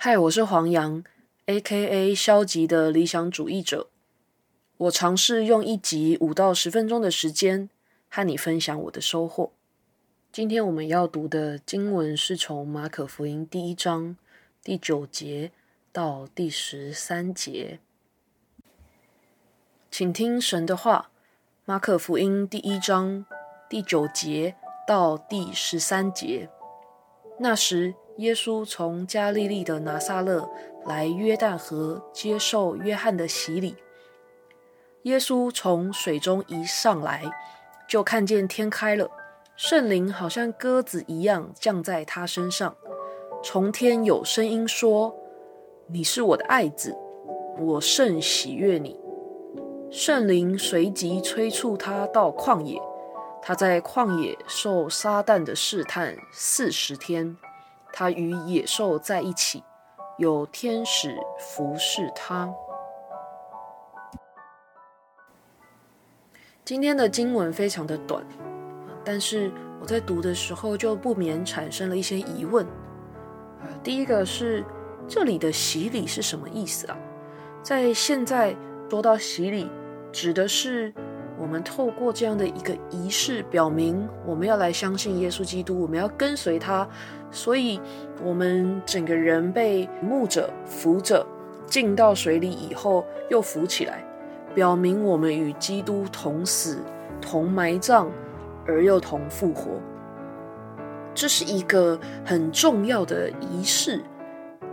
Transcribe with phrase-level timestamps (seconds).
[0.00, 1.02] 嗨，我是黄洋
[1.46, 2.14] ，A.K.A.
[2.14, 3.88] 消极的理想主义者。
[4.76, 7.68] 我尝试用一集五到十分钟的时间
[8.08, 9.50] 和你分享我的收获。
[10.30, 14.16] 今天我们要读的经文是从马可福音第一章
[14.62, 15.50] 第九节
[15.90, 17.80] 到第十三节，
[19.90, 21.10] 请听神的话。
[21.64, 23.26] 马可福音第一章
[23.68, 24.54] 第九节
[24.86, 26.48] 到第十三节。
[27.40, 30.48] 那时，耶稣从加利利的拿撒勒
[30.84, 33.76] 来约旦河接受约翰的洗礼。
[35.02, 37.22] 耶稣从水中一上来，
[37.88, 39.08] 就看见天开了，
[39.56, 42.74] 圣灵好像鸽子一样降在他身上。
[43.42, 45.16] 从天有声音说
[45.86, 46.96] ：“你是我的爱子，
[47.56, 48.98] 我甚喜悦你。”
[49.92, 52.82] 圣灵随即催促他到旷野。
[53.40, 57.36] 他在旷野受撒旦的试探四十天，
[57.92, 59.62] 他与野兽在一起，
[60.18, 62.48] 有天使服侍他。
[66.64, 68.22] 今天的经文非常的短，
[69.04, 69.50] 但是
[69.80, 72.66] 我在读的时候就不免产生了一些疑问。
[73.82, 74.64] 第一个是
[75.08, 76.96] 这里的洗礼是什么意思啊？
[77.62, 78.54] 在现在
[78.90, 79.70] 说到洗礼，
[80.12, 80.92] 指的是
[81.40, 86.86] 我们透过这样的一个仪式，表明我们要来相信耶稣基督，我们要跟随他，
[87.30, 87.80] 所以
[88.24, 91.24] 我们整个人被牧者扶着
[91.66, 94.04] 进到水里以后，又浮起来。
[94.54, 96.78] 表明我们与基督同死、
[97.20, 98.08] 同埋葬，
[98.66, 99.80] 而又同复活。
[101.14, 104.00] 这是一个很重要的仪式。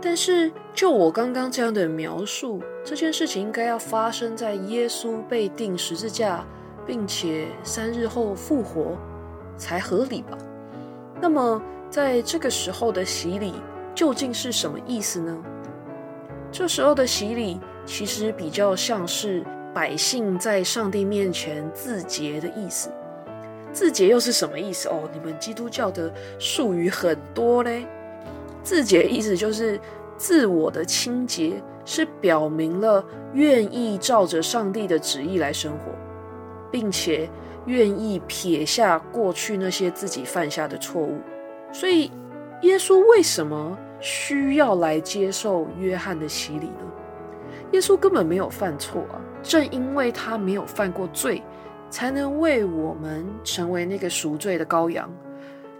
[0.00, 6.44] 但是，就我刚刚这样的描述，这件事情应该要发生在耶稣被钉十字架，
[6.86, 8.96] 并且三日后复活
[9.56, 10.38] 才合理吧？
[11.20, 13.54] 那么，在这个时候的洗礼
[13.94, 15.36] 究竟是什么意思呢？
[16.52, 19.44] 这时候的洗礼其实比较像是。
[19.76, 22.88] 百姓在上帝面前自洁的意思，
[23.74, 24.88] 自洁又是什么意思？
[24.88, 27.86] 哦，你们基督教的术语很多嘞。
[28.62, 29.78] 自洁意思就是
[30.16, 35.92] 自我的清洁，是表明了愿意照着上帝的旨意来生活，
[36.70, 37.28] 并且
[37.66, 41.20] 愿意撇下过去那些自己犯下的错误。
[41.72, 42.10] 所以，
[42.62, 46.84] 耶稣为什么需要来接受约翰的洗礼呢？
[47.72, 49.20] 耶稣根本没有犯错啊。
[49.42, 51.42] 正因为他没有犯过罪，
[51.88, 55.08] 才能为我们成为那个赎罪的羔羊。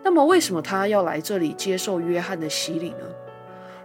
[0.05, 3.07] 那么，为什么他要来这里接受约翰的洗礼呢？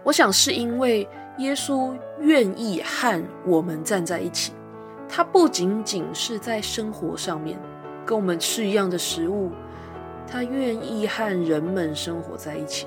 [0.04, 1.08] 我想是因为
[1.38, 4.52] 耶稣愿意和我们站在一起。
[5.14, 7.60] 他不仅仅是在生活上面
[8.06, 9.52] 跟我们吃一样的食物，
[10.26, 12.86] 他愿意和人们生活在一起。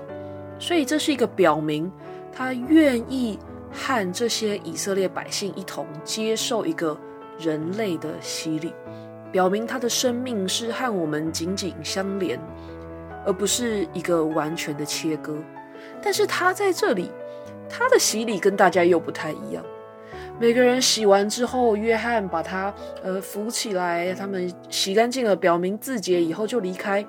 [0.57, 1.91] 所以，这是一个表明
[2.33, 3.37] 他愿意。
[3.77, 6.97] 和这些以色列百姓一同接受一个
[7.37, 8.73] 人类的洗礼，
[9.33, 12.39] 表明他的生命是和我们紧紧相连，
[13.25, 15.35] 而不是一个完全的切割。
[16.01, 17.11] 但是他在这里，
[17.67, 19.61] 他的洗礼跟大家又不太一样。
[20.37, 27.05] 每个人洗完之后，约翰把他呃扶起来，他们洗干净了，表明自己以后就离开。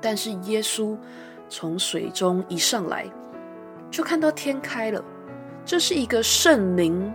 [0.00, 0.96] 但是耶稣
[1.48, 3.06] 从水中一上来，
[3.90, 5.02] 就看到天开了。
[5.64, 7.10] 这是一个圣灵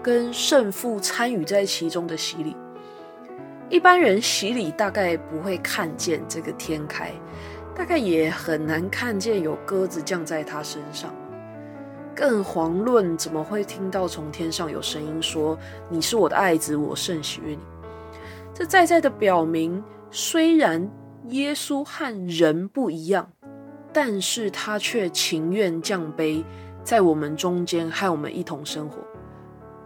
[0.00, 2.56] 跟圣父参与在其中的洗礼。
[3.68, 7.10] 一般人洗礼大概不会看见这个天开，
[7.74, 11.12] 大概也很难看见有鸽子降在他身上。
[12.14, 15.58] 更遑论怎么会听到从天上有声音说
[15.90, 17.58] ：“你是我的爱子，我甚喜悦你。”
[18.54, 20.88] 这在在的表明，虽然
[21.28, 23.28] 耶稣和人不一样，
[23.92, 26.44] 但是他却情愿降卑。
[26.84, 28.98] 在我们中间和我们一同生活，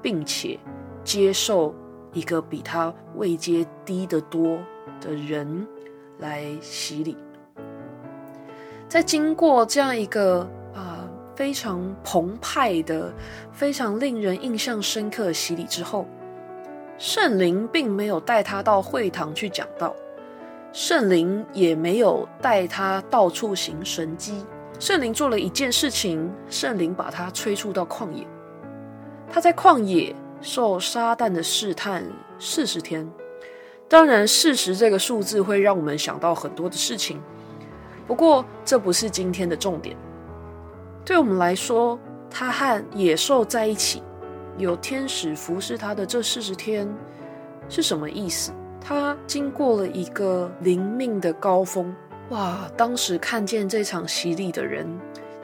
[0.02, 0.58] 并且
[1.04, 1.72] 接受
[2.12, 4.58] 一个比他位阶低得多
[5.00, 5.64] 的人
[6.18, 7.16] 来洗礼。
[8.88, 10.44] 在经过这样一个
[11.38, 13.14] 非常澎湃的、
[13.52, 16.04] 非常令人印象深刻的洗礼之后，
[16.98, 19.94] 圣灵并没有带他到会堂去讲道，
[20.72, 24.44] 圣灵也没有带他到处行神迹。
[24.80, 28.26] 圣灵做了一件事情，圣灵把他催促到旷野。
[29.30, 32.04] 他在旷野受撒旦的试探
[32.40, 33.08] 四十天。
[33.88, 37.22] 当然，四十这个数字会让我们想到很多的事情。
[38.08, 39.96] 不过，这不是今天的重点。
[41.08, 41.98] 对我们来说，
[42.30, 44.02] 他和野兽在一起，
[44.58, 46.86] 有天使服侍他的这四十天
[47.66, 48.52] 是什么意思？
[48.78, 51.96] 他经过了一个灵命的高峰。
[52.28, 52.70] 哇！
[52.76, 54.86] 当时看见这场洗礼的人，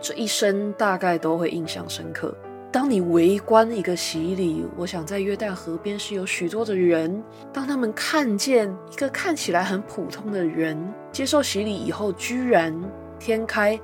[0.03, 2.37] 这一生大概都会印象深刻。
[2.71, 7.25] 当你围观一个洗礼，我想在约旦河边是有许多的人。
[7.55, 10.79] 当他们看见一个看起来很普通的人
[11.11, 12.79] 接受洗礼以后，居然
[13.19, 13.81] 天开，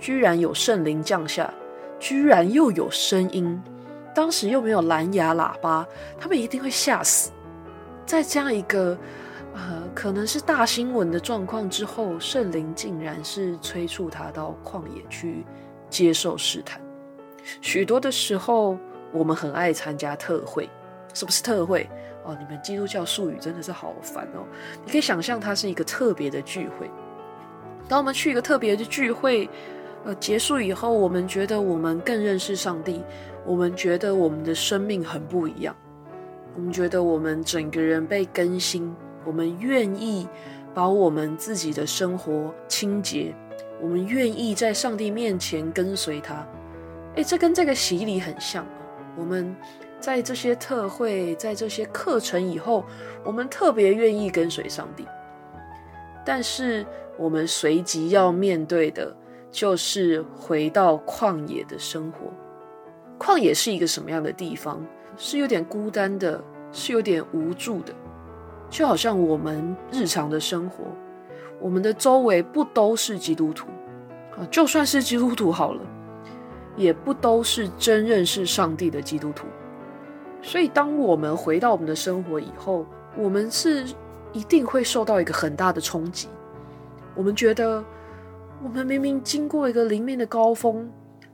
[0.00, 1.52] 居然有圣灵降下，
[1.98, 3.62] 居然又有声音，
[4.14, 5.86] 当时又没有蓝牙喇叭，
[6.18, 7.30] 他们一定会吓死。
[8.06, 8.98] 在这样一个
[9.54, 15.44] 呃可能是大新闻的状况之后，圣灵竟然是催促他到旷野去
[15.88, 16.80] 接受试探。
[17.60, 18.78] 许多的时候，
[19.12, 20.68] 我们很爱参加特会，
[21.14, 21.88] 是不是特会？
[22.24, 24.46] 哦，你们基督教术语真的是好烦哦。
[24.84, 26.90] 你可以想象它是一个特别的聚会。
[27.88, 29.48] 当我们去一个特别的聚会，
[30.04, 33.02] 呃，结束以后，我们觉得我们更认识上帝，
[33.44, 35.76] 我们觉得我们的生命很不一样，
[36.56, 38.94] 我们觉得我们整个人被更新，
[39.26, 40.26] 我们愿意
[40.72, 43.34] 把我们自己的生活清洁，
[43.80, 46.46] 我们愿意在上帝面前跟随他。
[47.16, 48.66] 哎，这跟这个洗礼很像！
[49.16, 49.54] 我们
[49.98, 52.84] 在这些特会、在这些课程以后，
[53.24, 55.04] 我们特别愿意跟随上帝。
[56.24, 56.86] 但是，
[57.18, 59.14] 我们随即要面对的，
[59.50, 62.32] 就是回到旷野的生活。
[63.18, 64.84] 旷野是一个什么样的地方？
[65.16, 66.42] 是有点孤单的，
[66.72, 67.92] 是有点无助的，
[68.68, 70.84] 就好像我们日常的生活，
[71.60, 73.66] 我们的周围不都是基督徒
[74.36, 74.46] 啊？
[74.50, 75.80] 就算是基督徒好了。
[76.76, 79.46] 也不都是真认识上帝的基督徒，
[80.40, 82.86] 所以当我们回到我们的生活以后，
[83.16, 83.84] 我们是
[84.32, 86.28] 一定会受到一个很大的冲击。
[87.14, 87.84] 我们觉得，
[88.62, 90.88] 我们明明经过一个灵命的高峰，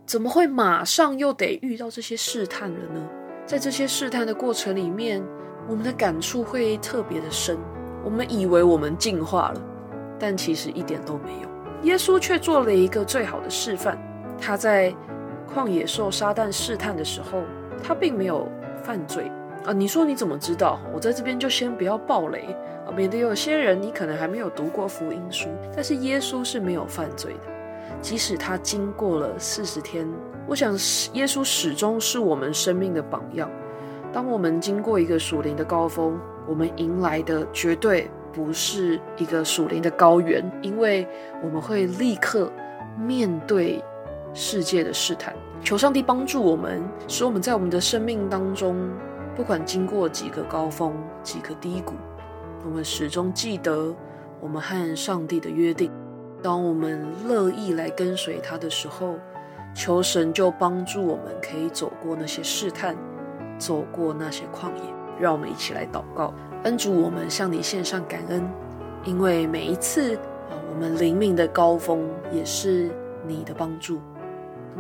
[0.06, 3.00] 怎么会马上又得遇到这些试探了呢？
[3.44, 5.22] 在这些试探的过程里面，
[5.68, 7.58] 我们的感触会特别的深。
[8.04, 9.62] 我们以为我们进化了，
[10.18, 11.48] 但其实一点都没有。
[11.82, 13.98] 耶稣却做了一个最好的示范，
[14.40, 14.94] 他在。
[15.54, 17.40] 旷野受撒旦试探的时候，
[17.80, 18.48] 他并没有
[18.82, 19.30] 犯罪
[19.66, 19.72] 啊！
[19.72, 20.78] 你说你怎么知道？
[20.94, 25.48] 我在这边就先不要暴雷啊，免得有些人你可能还没有读过福音书。
[25.74, 27.40] 但是耶稣是没有犯罪的，
[28.00, 30.06] 即使他经过了四十天。
[30.46, 30.72] 我想
[31.14, 33.50] 耶稣始终是我们生命的榜样。
[34.12, 36.16] 当我们经过一个属灵的高峰，
[36.48, 41.04] 我们迎来的绝对不是一个属灵的高原，因为
[41.42, 42.50] 我们会立刻
[42.96, 43.82] 面对。
[44.38, 48.76] 世界的试探，求上帝帮助我们，使我们在我们的生命当中，
[49.36, 51.92] 不管经过几个高峰、几个低谷，
[52.64, 53.94] 我们始终记得
[54.40, 55.92] 我们和上帝的约定。
[56.42, 59.18] 当我们乐意来跟随他的时候，
[59.74, 62.96] 求神就帮助我们可以走过那些试探，
[63.58, 64.96] 走过那些旷野。
[65.20, 66.32] 让我们一起来祷告，
[66.64, 68.42] 恩主，我们向你献上感恩，
[69.04, 72.90] 因为每一次啊，我们灵命的高峰也是
[73.26, 74.00] 你的帮助。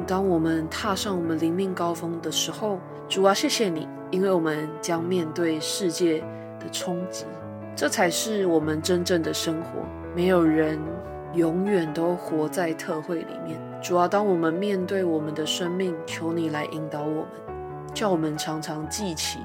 [0.04, 2.78] 当我们踏上我们灵命高峰的时候，
[3.08, 6.20] 主啊，谢谢你，因为我们将面对世界
[6.60, 7.24] 的冲击，
[7.74, 9.80] 这才是我们真正的生活。
[10.14, 10.78] 没有人
[11.34, 13.58] 永远都活在特会里面。
[13.82, 17.28] 主啊，当我们面对我们的生命，求你来引导我们，
[17.94, 19.38] 叫我们常常记起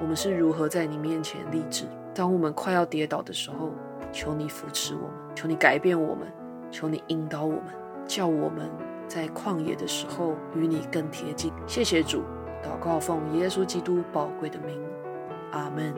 [0.00, 1.84] 我们是如何在你面前立志。
[2.14, 3.70] 当我们快要跌倒的时候，
[4.12, 6.26] 求你扶持我们，求你改变我们，
[6.70, 7.64] 求你引导我们，
[8.06, 8.68] 叫我们。
[9.10, 11.52] 在旷野的时候，与你更贴近。
[11.66, 12.22] 谢谢主，
[12.62, 14.80] 祷告奉耶稣基督宝贵的名，
[15.50, 15.92] 阿门。